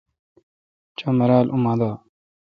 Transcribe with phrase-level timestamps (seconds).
[0.97, 1.91] چو مرال اؙن ما دا۔